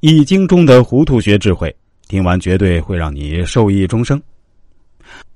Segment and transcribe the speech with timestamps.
[0.00, 1.74] 易经》中的糊涂学智慧，
[2.06, 4.20] 听完绝对会让你受益终生。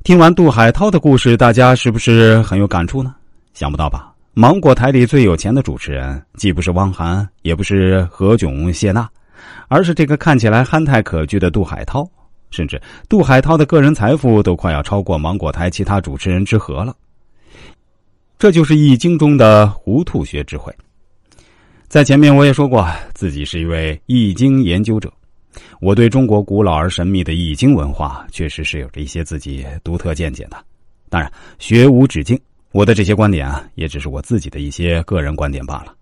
[0.04, 3.14] 听完杜海涛的故事，大家是不是很有感触呢？
[3.54, 4.12] 想不到吧？
[4.34, 9.08] 芒果台里最有钱的主持人，既不是汪涵，也不是何炅、谢娜，
[9.68, 12.06] 而是这个看起来憨态可掬的杜海涛。
[12.50, 16.94] 甚至杜海涛的个人财富都快要超过芒果台其他主持人之和了。
[18.38, 20.74] 这就是《易经》中的糊涂学智慧。
[21.90, 25.12] 在前面我也说过，自己是一位易经研究者，
[25.80, 30.56] 我对中国古老而神秘的易经文化确实是有着一些自己独特见解的。
[31.08, 31.28] 当然，
[31.58, 32.38] 学无止境，
[32.70, 35.92] 我的这些观点啊，也只是我自己的一些个人观点罢了。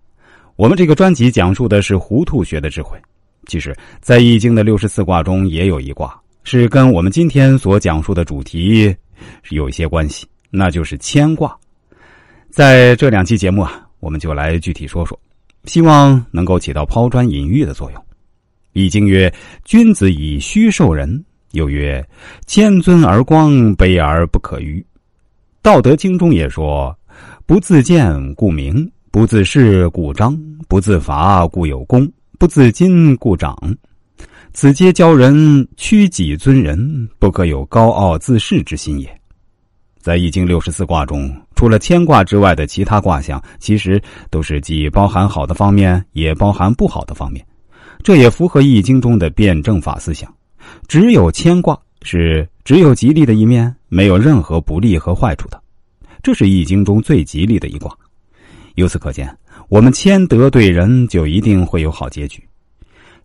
[0.57, 3.01] 我们这个专辑讲述的是糊涂学的智慧。
[3.47, 6.15] 其实，在易经的六十四卦中，也有一卦
[6.45, 8.95] 是跟我们今天所讲述的主题
[9.49, 11.57] 有一些关系，那就是牵卦。
[12.51, 15.19] 在这两期节目啊，我们就来具体说说，
[15.65, 18.05] 希望能够起到抛砖引玉的作用。
[18.73, 19.33] 易经曰
[19.65, 22.07] ：“君子以虚受人。”又曰
[22.47, 24.85] ：“谦尊而光，卑而不可逾。”
[25.63, 26.97] 道德经中也说
[27.47, 30.33] ：“不自见，故明；不自是，故彰；
[30.69, 32.07] 不自伐，故有功；
[32.39, 33.57] 不自矜，故长。”
[34.53, 39.21] 此皆教人屈己尊人，不可有高傲自恃之心也。
[40.09, 47.45] 在易经六十四卦中，除了牵卦之外的其他卦象，其实都是既包含好的方面，也包含不好的方面。
[48.03, 50.35] 这也符合易经中的辩证法思想。
[50.87, 55.63] 只有牵卦是只有吉利的一面，没有任何不利和坏处的。
[56.23, 57.95] 这是易经中最吉利的一卦。
[58.77, 59.31] 由此可见，
[59.69, 62.43] 我们谦德对人，就一定会有好结局。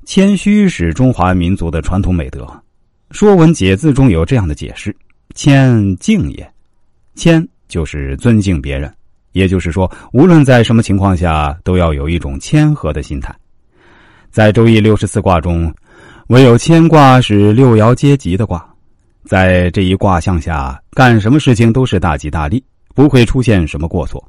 [0.04, 2.44] 谦虚是中华民族的传统美德，
[3.12, 4.94] 《说文解字》中有这样的解释
[5.34, 6.46] ：“谦敬也。”
[7.16, 8.92] 谦就是尊敬别人，
[9.34, 13.34] 也就是说，无论在什么情况下，都要有一种谦和的心态。
[14.32, 15.74] 在《周易》六十四卦中，
[16.28, 18.68] 唯有谦卦是六爻皆吉的卦，
[19.26, 22.64] 在这一卦象下，干什么事情都是大吉大利，
[22.96, 24.24] 不会出现什么过错。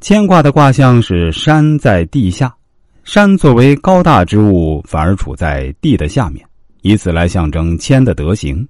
[0.00, 2.54] 谦卦的卦象是山在地下，
[3.02, 6.46] 山作为高大之物，反而处在地的下面，
[6.82, 8.66] 以此来象征谦的德行。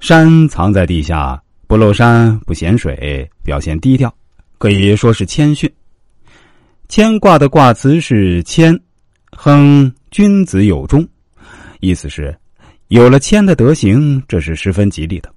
[0.00, 1.40] 山藏在地下。
[1.68, 4.12] 不露山不显水，表现低调，
[4.56, 5.70] 可以说是谦逊。
[6.88, 8.74] 谦卦的卦辞是谦，
[9.32, 11.06] 亨君子有终，
[11.80, 12.34] 意思是
[12.88, 15.30] 有了谦的德行，这是十分吉利的。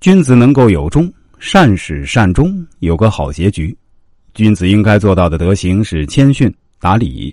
[0.00, 3.74] 君子能够有终，善始善终，有个好结局。
[4.34, 7.32] 君子应该做到的德行是谦逊达理。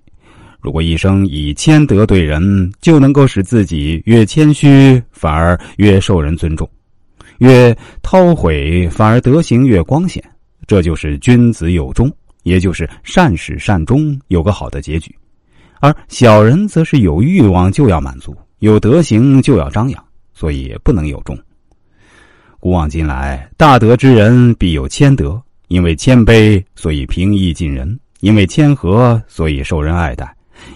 [0.62, 6.70] 如果一生以谦德对人，就能够使自己越谦虚，反而越受人尊重。
[7.40, 10.24] 越韬晦，反而德行越光显，
[10.68, 12.12] 这就是君子有终，
[12.44, 15.14] 也就是善始善终，有个好的结局。
[15.82, 20.04] 而小人则是有欲望就要满足，有德行就要张扬，
[20.34, 21.38] 所以不能有终。
[22.60, 27.88] 古往今来，大德之人必有谦德，因为谦卑，所以平易近人；
[28.22, 30.26] 因为谦和，所以受人爱戴；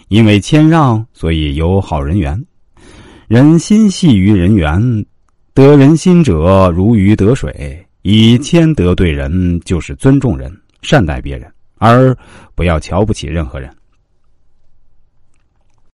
[0.10, 2.40] 因为谦让，所以有好人缘。
[3.28, 5.06] 人心系于人缘。
[5.60, 10.50] 得人心者如鱼得水，以谦德对人，就是尊重人、
[10.82, 12.16] 善待别人，而
[12.56, 13.70] 不要瞧不起任何人。